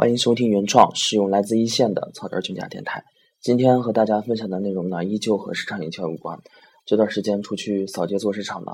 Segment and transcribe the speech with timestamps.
[0.00, 3.02] 欢迎收听原创，使用来自一线的草根群家电台。
[3.40, 6.38] 今天和大家分享的内容呢，依旧和市场营销有关。
[6.86, 8.70] 这段时间出去扫街做市场呢，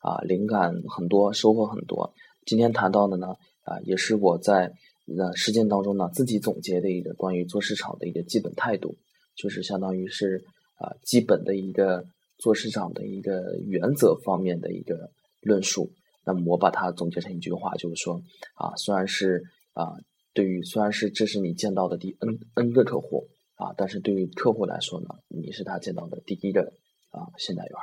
[0.00, 2.12] 啊，灵感很多，收获很多。
[2.44, 3.28] 今天谈到的呢，
[3.62, 4.70] 啊，也是我在
[5.16, 8.94] 呃实践当中呢自己总结的一个关于做市场的一个基本态度，
[9.34, 12.04] 就是相当于是啊基本的一个
[12.36, 15.08] 做市场的一个原则方面的一个
[15.40, 15.90] 论述。
[16.26, 18.20] 那么我把它总结成一句话，就是说
[18.56, 19.94] 啊，虽然是啊。
[20.36, 26.60] 对于虽然是这是你见到的第 n n 个客户啊，但是对于客户来说呢，你是他见到的第一个
[27.08, 27.74] 啊信贷员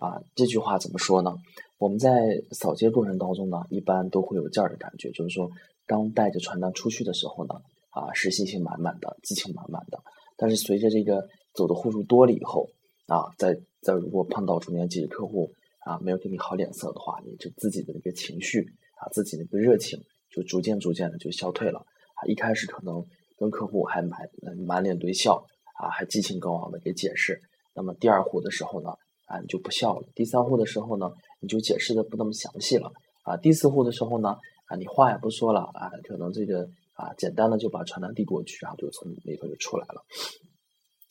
[0.00, 0.20] 啊。
[0.34, 1.32] 这句话怎么说呢？
[1.78, 2.10] 我们在
[2.50, 5.48] 扫街过程当中呢，一般都会有这样的感觉，就是说
[5.86, 7.54] 刚带着传单出去的时候呢，
[7.90, 10.02] 啊是信心满满的，激情满满的。
[10.36, 11.24] 但是随着这个
[11.54, 12.68] 走的户数多了以后
[13.06, 15.48] 啊，在在如果碰到中间几个客户
[15.86, 18.58] 啊没有给你好脸色的话，你就自己的那个情绪
[18.98, 19.96] 啊，自己的一个热情。
[20.34, 22.26] 就逐渐逐渐的就消退了啊！
[22.26, 23.06] 一开始可能
[23.38, 24.28] 跟客户还满
[24.66, 25.46] 满脸堆笑
[25.78, 27.40] 啊，还激情高昂的给解释。
[27.72, 28.90] 那么第二户的时候呢，
[29.26, 32.90] 啊你就不笑了；第三户的时候呢，你就解释的不那么详细了
[33.22, 34.30] 啊；第四户的时候呢，
[34.66, 40.04] 啊你话也不说了啊，可能这个啊简单的就把传单递过去，然后就从里头就出来了。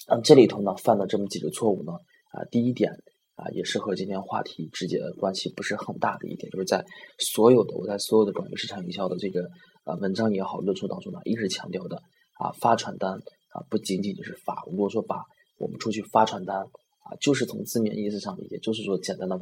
[0.09, 1.93] 那这里头呢犯了这么几个错误呢
[2.31, 2.91] 啊，第一点。
[3.35, 6.85] 啊，也是和今天话题直接关系不是很大的一点，就是在
[7.17, 9.49] 所有的我在所有的关于市场营销的这个
[9.85, 11.97] 呃文章也好论述当中呢，一直强调的
[12.39, 15.23] 啊发传单啊不仅仅就是发，如果说把
[15.57, 19.37] 我们出去发传单啊，就是从字面意思上理解，就是说简单的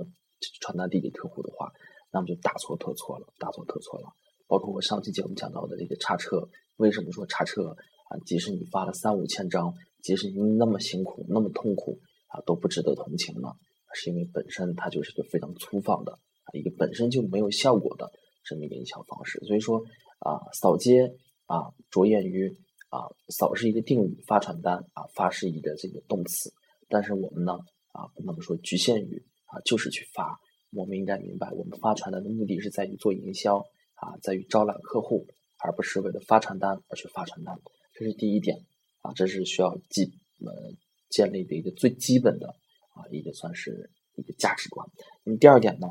[0.61, 1.69] 传单递给客户的话，
[2.13, 4.07] 那么就大错特错了，大错特错了。
[4.47, 6.47] 包括我上期节目讲到的这个叉车，
[6.77, 7.67] 为什么说叉车
[8.09, 8.17] 啊？
[8.25, 13.49] 即使你发了三五千张，即使你那么辛苦那么痛苦啊，都不值得同情呢？
[13.93, 18.11] 是因为本身它就是一个非常粗放的啊，一个本身就没有效果的
[18.43, 19.39] 这么一个营销方式。
[19.45, 19.81] 所以说
[20.19, 21.13] 啊，扫街
[21.45, 22.47] 啊，着眼于
[22.89, 26.51] 啊，扫是一个定语，发传单啊，发是一个这个动词。
[26.89, 27.53] 但是我们呢
[27.93, 30.39] 啊，不能说局限于啊，就是去发。
[30.73, 33.57] 我们应该明白，我们发传单的目的是在于做营销
[33.95, 35.27] 啊，在于招揽客户，
[35.59, 37.59] 而不是为了发传单而去发传单。
[37.93, 38.57] 这是第一点
[39.01, 40.05] 啊，这是需要基
[40.39, 40.71] 呃
[41.09, 42.55] 建立的一个最基本的。
[43.01, 44.87] 啊，一个算是一个价值观。
[45.23, 45.87] 那么第二点呢，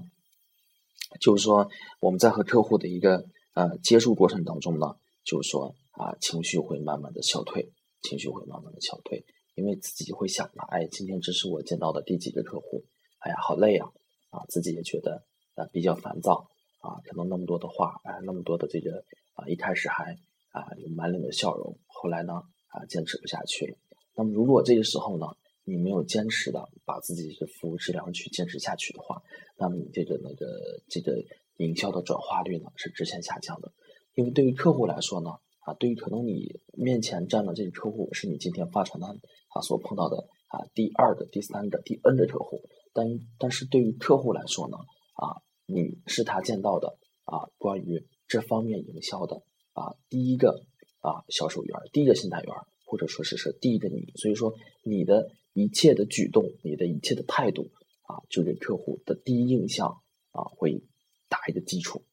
[1.20, 1.68] 就是说
[2.00, 4.94] 我们在和客户的一个呃接触过程当中呢，
[5.24, 7.72] 就是说啊，情绪会慢慢的消退，
[8.02, 9.24] 情绪会慢慢的消退，
[9.56, 12.84] 因为自己会想了，哎，今天这是我见到的第几个客户，
[13.18, 13.88] 哎呀，好累啊，
[14.30, 15.24] 啊，自己也觉得
[15.56, 16.46] 啊比较烦躁
[16.80, 19.02] 啊，可能那么多的话，哎，那么多的这个
[19.34, 20.16] 啊，一开始还
[20.52, 22.34] 啊有满脸的笑容，后来呢
[22.68, 23.76] 啊坚持不下去了。
[24.14, 25.26] 那么如果这个时候呢？
[25.70, 29.22] 你没有坚持的把自己的服务质量去坚持下去的话，
[29.56, 30.46] 那么你这个那个
[30.88, 31.22] 这个
[31.58, 33.72] 营销的转化率呢是直线下降的。
[34.14, 35.30] 因为对于客户来说呢，
[35.60, 43.06] 啊，对于可能你面前站的这个客户是你今天发传单啊所碰到的啊第二个、第三个、第 N 的客户，但
[43.38, 44.76] 但是对于客户来说呢，
[45.14, 49.36] 啊，你是他见到的啊关于这方面营销的
[49.72, 50.64] 啊第一个
[50.98, 52.52] 啊销售员，第一个信贷员，
[52.84, 55.30] 或者说是是第一个你，所以说你的。
[55.52, 57.70] 一切的举动，你的一切的态度
[58.02, 59.88] 啊，就给客户的第一印象
[60.30, 60.82] 啊，会
[61.28, 62.04] 打一个基础，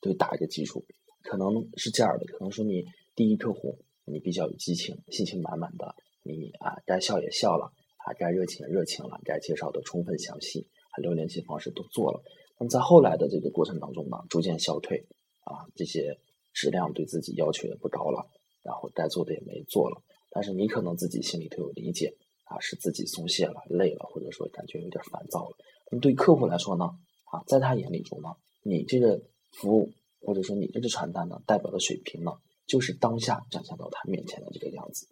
[0.00, 0.84] 对，打一个基础，
[1.22, 2.84] 可能是这样的，可能说你
[3.14, 12.22] 第一客户你比较有激情，信心满满的，你啊该笑也笑了，啊该热情也热情了，该介绍的充分详细，还留联系方式都做了。
[12.58, 15.06] 那么在后来的这个过程当中呢，逐渐消退
[15.40, 16.18] 啊，这些
[16.52, 18.30] 质量对自己要求也不高了，
[18.62, 22.14] 然后该做的也没做了，但是你可能自己心里头有理解。
[22.46, 25.56] 啊，是自己松懈了、累了，或者说感觉有点烦躁了。
[25.90, 26.84] 那么对客户来说呢？
[27.30, 28.28] 啊，在他眼里中呢，
[28.62, 29.20] 你这个
[29.52, 32.32] 服务或者说你这个传单呢，代表的水平呢，
[32.66, 35.06] 就是当下展现到他面前的这个样子。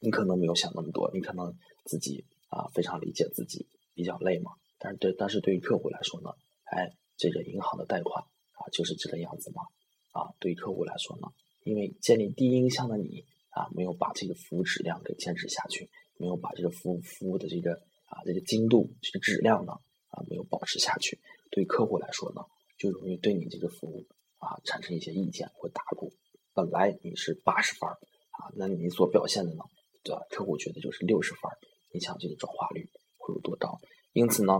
[0.00, 4.50] 你可能没有想那么多，你可能自己啊非常理解自己比较累嘛。
[4.78, 6.30] 但是对，但是对于客户来说呢，
[6.64, 9.62] 哎，这个银行的贷款啊就是这个样子嘛。
[10.10, 11.28] 啊，对于客户来说呢，
[11.62, 15.88] 因为建立第一印象的你啊，没有把这个服务质量给坚持下去。
[16.18, 17.72] 没有把这个服务服务的这个
[18.06, 19.72] 啊这个精度这个质量呢
[20.08, 21.18] 啊没有保持下去，
[21.50, 22.42] 对客户来说呢
[22.76, 24.04] 就容易对你这个服务
[24.38, 26.12] 啊产生一些意见或打鼓。
[26.54, 29.62] 本来你是八十分啊，那你所表现的呢，
[30.02, 30.20] 对吧？
[30.28, 31.42] 客户觉得就是六十分
[31.92, 33.78] 你想这个转化率会有多高？
[34.12, 34.58] 因此呢，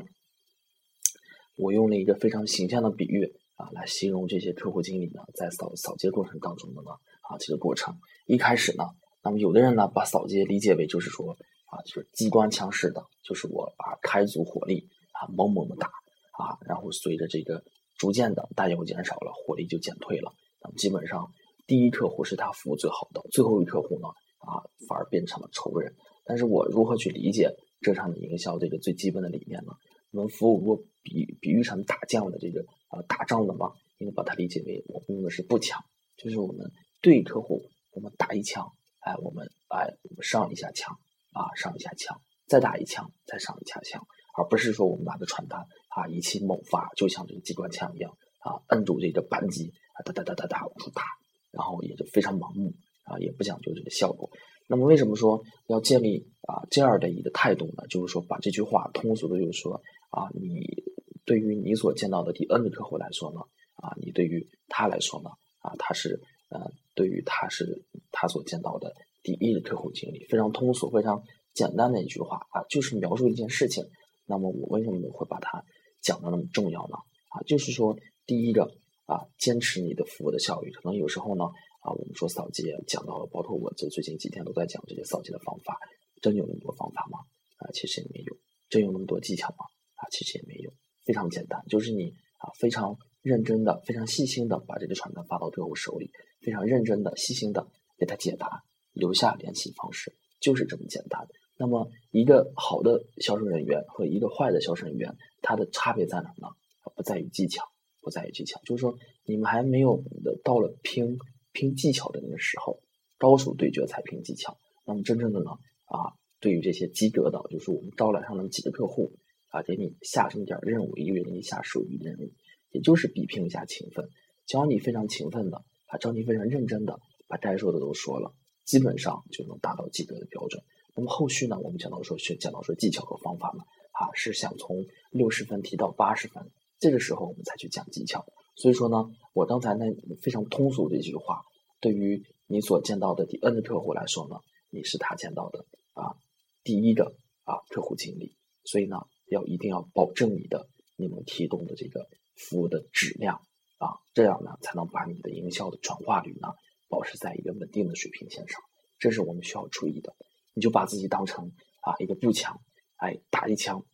[1.57, 6.91] 我用了一个非常形象的比喻啊来形容这些客户经理呢在扫扫街过程当中的呢
[7.23, 7.99] 啊这个过程。
[8.27, 8.85] 一开始呢。
[9.21, 11.37] 那么有的人呢，把扫街理解为就是说
[11.85, 15.89] 就是机关枪式的，就是我啊开足火力啊猛猛的打
[16.33, 17.63] 啊，然后随着这个
[17.97, 20.33] 逐渐的弹药减少了，火力就减退了。
[20.63, 21.33] 那么基本上
[21.67, 24.09] 第一客户是他服务最好的，最后一客户呢
[24.39, 25.95] 啊反而变成了仇人。
[26.25, 27.51] 但是我如何去理解
[27.81, 29.73] 这场的营销这个最基本的理念呢？
[30.11, 35.85] 我们服务如果比比喻成打仗的这个啊打仗的嘛，应该把它理解为我们用的是步枪，
[36.17, 36.71] 就是我们
[37.03, 40.99] 对客户我们打一枪，哎我们哎我们上一下枪
[41.33, 44.05] 啊上一下枪，再打一枪再上一下枪，
[44.37, 48.11] 而不是说我们拿着传单啊一气猛发，就像这个机关枪一样
[48.41, 51.03] 啊摁住这个扳机啊哒哒哒哒哒往出打，
[51.51, 52.73] 然后也就非常盲目
[53.05, 54.31] 啊也不讲究这个效果。
[54.71, 57.87] 那么为什么说要建立啊这样的一个态度呢？
[57.89, 60.85] 就是说把这句话通俗的，就是说啊，你
[61.25, 63.41] 对于你所见到的第 N 个客户来说呢，
[63.77, 66.21] 啊，你对于他来说呢，啊，他是
[66.51, 67.83] 呃，对于他是
[68.13, 68.95] 他所见到的
[69.37, 71.23] 第一的客户经历，非常通俗、非常
[71.53, 73.85] 简单的一句话啊，就是描述一件事情。
[74.27, 75.63] 那么我为什么会把它
[76.01, 76.97] 讲的那么重要呢？
[77.29, 77.97] 啊，就是说
[78.27, 78.65] 第一个
[79.07, 81.45] 啊，坚持你的服务的效率，可能有时候呢。
[81.81, 85.79] 啊，我们说扫街讲到了，包括我这最近几天都在讲这些扫街的方法，
[86.21, 87.21] 真有那么多方法吗？
[87.57, 88.37] 啊，其实也没有，
[88.69, 89.65] 真有那么多技巧吗？
[89.95, 90.73] 啊，其实也没有，
[91.07, 96.11] 非常简单，就是你啊，非常认真的、非常细心的把这个传单发到客户手里，
[96.41, 97.65] 非常认真的、细心的
[97.97, 98.65] 给他解答，
[98.99, 101.27] 留下联系方式，就是这么简单。
[101.57, 106.49] 那么，一个好的销售人员和一个坏的销售人员，他的差别在哪呢？
[106.95, 107.65] 不在于技巧，
[108.03, 110.03] 不在于技巧，就是说你们还没有
[110.45, 111.17] 到了拼。
[111.51, 112.79] 拼技巧的那个时候，
[113.17, 114.57] 高手对决才拼技巧。
[114.85, 115.51] 那么真正的呢
[115.87, 119.11] 啊，对于这些及格的，就是我们招来上那么几个客户
[119.49, 122.31] 啊，给你下这么点任务，一个月给你下十五个任务，
[122.71, 124.09] 也就是比拼一下勤奋。
[124.47, 125.57] 只要你非常勤奋的，
[125.87, 128.33] 啊，只要你非常认真的把该说的都说了，
[128.69, 130.63] 基本上就能达到及格的标准。
[130.95, 138.27] 那么后续呢，我们讲到说学讲到说技巧和方法呢，啊，是想从六十分提到八十分，这个时候我们才去讲技巧。
[138.57, 139.87] 所以说呢，我刚才那
[140.21, 141.45] 非常通俗的一句话，
[141.81, 144.37] 对于你所见到的第 N 的客户来说呢，
[144.69, 145.65] 你是他见到的
[145.95, 146.17] 啊
[146.63, 147.15] 第一个
[147.45, 148.99] 啊客户经理，所以呢，
[149.29, 152.07] 要一定要保证你的你们提供的这个
[152.37, 153.41] 服务的质量
[153.79, 156.49] 啊，这样呢才能把你的营销的转化率呢
[156.89, 158.61] 保持在一个稳定的水平线上，
[158.99, 160.15] 这是我们需要注意的。
[160.55, 161.53] 你就把自己当成
[161.83, 162.61] 啊一个步枪，
[162.97, 163.85] 哎打一枪，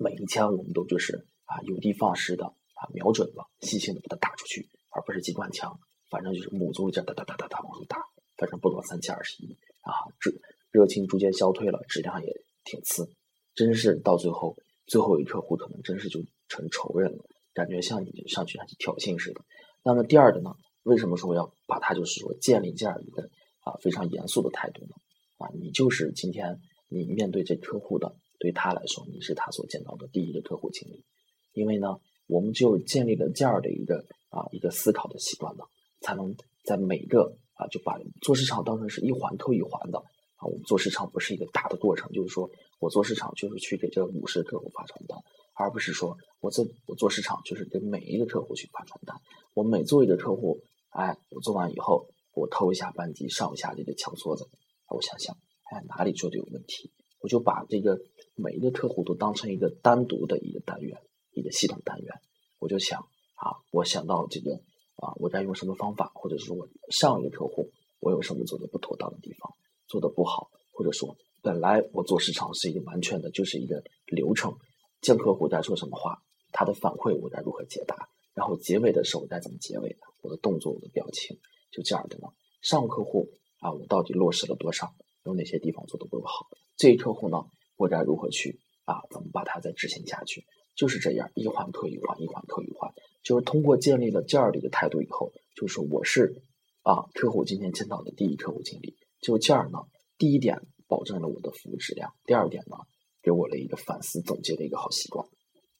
[0.00, 2.52] 每一枪我们都就是啊有的放矢的。
[2.78, 7.98] 啊，瞄准了，细心的把它打出去，而不是机关枪，反正就是母猪一样哒哒哒哒哒往出打，
[8.36, 9.50] 反正不多三七二十一
[9.80, 9.90] 啊，
[10.20, 10.30] 这
[10.70, 12.32] 热情逐渐消退了，质量也
[12.62, 13.10] 挺次，
[13.56, 14.56] 真是到最后，
[14.86, 19.40] 最后一客户可能真是就成仇人了，感觉像你上去上去挑衅似的。
[19.82, 20.54] 那么第二个呢，
[20.88, 23.22] 为什么说要把它就是说建立这样一个
[23.60, 24.94] 啊非常严肃的态度呢？
[25.36, 26.58] 啊，你就是今天
[26.88, 31.04] 你面对这客户的，对他来说，你是他所见到的第一个客户经理，
[31.52, 31.98] 因为呢。
[32.30, 35.64] 我们只有建立了这样的一个啊一个思考的习惯呢，
[36.02, 39.98] 才能在每个啊就把做市场当成是一环扣一环的
[40.36, 40.44] 啊。
[40.44, 42.50] 我们做市场不是一个大的过程，就是说
[42.80, 45.18] 我做市场就是去给这五十个客户发传单，
[45.54, 49.16] 而不是说我做我做市场就是给每一个客户去发传单。
[49.54, 50.60] 我每做一个客户，
[50.98, 54.48] 哎，我做完以后，我偷一下扳机，上一下这个枪梭子，
[54.88, 55.36] 我想想，
[55.70, 56.90] 哎，哪里做的有问题，
[57.20, 58.00] 我就把这个
[58.34, 60.98] 每一个客户都当成一个单独的一个单元。
[61.34, 62.12] 一个系统单元，
[62.58, 62.98] 我就想
[63.36, 64.54] 啊，我想到这个
[64.96, 67.70] 啊，我该用什么方法，或者是我上一个客户
[68.00, 69.52] 我有什么做的不妥当的地方，
[69.86, 74.52] 做的不好，或者说本来我做市场是一个完全的，就是一个流程，
[75.00, 76.20] 见客户该说什么话，
[76.50, 81.38] 他的反馈我该如何解答，然后结尾的时候该怎么结尾的，我的动作，我的表情，
[81.70, 82.28] 就这样的呢。
[82.60, 83.30] 上客户
[83.60, 84.92] 啊，我到底落实了多少，
[85.24, 86.46] 有哪些地方做的不够好？
[86.76, 87.38] 这一客户呢，
[87.76, 90.44] 我该如何去啊，怎么把它再执行下去？
[90.76, 92.92] 就是这样，一环扣一环，一环扣一环，
[93.24, 96.42] 就是通过建立了这样的一个态度以后，就是我是
[96.82, 99.78] 啊，客户今天见到的第一客户经理，就这样呢，
[100.18, 102.76] 第一点保证了我的服务质量，第二点呢，
[103.22, 105.26] 给我了一个反思总结的一个好习惯，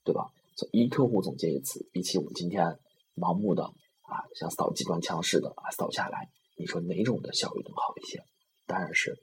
[0.05, 0.33] 对吧？
[0.73, 2.65] 一客户总结一次，比起我们今天
[3.15, 3.73] 盲目的
[4.09, 8.25] 啊，像扫机关枪似的啊扫下来，你说哪种的效率更好一些？
[8.67, 9.19] 当然是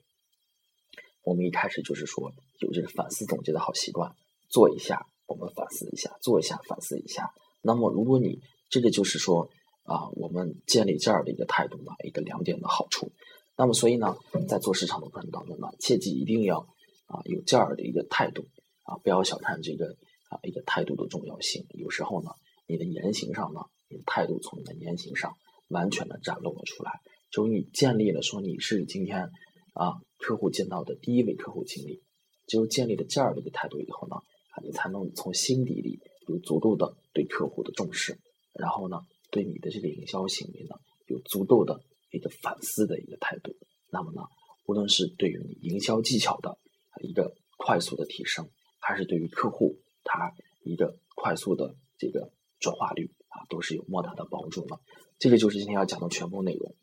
[1.22, 4.14] 我们一开始就是说有这个反思总结的好习惯，
[4.48, 5.06] 做一下。
[5.28, 7.32] 我们反思一下，做一下反思一下。
[7.60, 8.40] 那么，如果你
[8.70, 9.50] 这个就是说
[9.82, 13.10] 啊，我们建立这样的一个态度呢，一个两点的好处。
[13.56, 14.16] 那么，所以呢，
[14.48, 16.60] 在做市场的过程当中呢，切记一定要
[17.06, 18.44] 啊有这样的一个态度
[18.84, 19.96] 啊，不要小看这个
[20.28, 21.66] 啊一个态度的重要性。
[21.70, 22.30] 有时候呢，
[22.68, 25.36] 你的言行上呢，你态度从你的言行上
[25.68, 27.00] 完全的展露了出来。
[27.30, 29.30] 就是你建立了说你是今天
[29.74, 32.02] 啊客户见到的第一位客户经理，
[32.46, 34.16] 就建立了这样的一个态度以后呢。
[34.64, 38.18] 你才能从心底里有足够的对客户的重视，
[38.54, 40.76] 然后呢，对你的这个营销行为呢，
[41.08, 41.78] 有足够的
[42.10, 43.54] 一个反思的一个态度。
[43.90, 44.22] 那么呢，
[44.64, 46.56] 无论是对于你营销技巧的
[47.02, 50.32] 一个快速的提升，还是对于客户他
[50.64, 54.80] 一个快速的这个转化率啊，都是有莫大的帮助的。
[55.18, 56.74] 这个就是今天要讲的全部内容。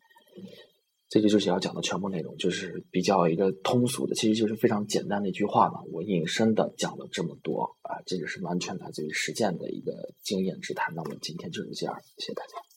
[1.08, 5.80] 这个就是要讲的全部内容，就是比较一个通俗的，其实就是非常简单的一句话嘛。
[5.92, 10.92] 我引申的讲了这么多啊，这个是完全来自于实践的一个经验之谈。
[10.96, 12.73] 那我们今天就是这样，谢谢大家。